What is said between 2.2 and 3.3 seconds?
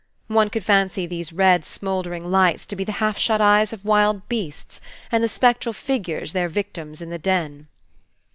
lights to be the half